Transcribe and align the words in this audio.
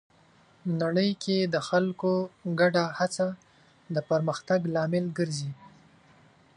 نړۍ 0.81 1.11
کې 1.23 1.37
د 1.53 1.55
خلکو 1.67 2.11
ګډه 2.59 2.85
هڅه 2.99 3.27
د 3.95 3.97
پرمختګ 4.09 4.59
لامل 4.75 5.05
ګرځي. 5.17 5.51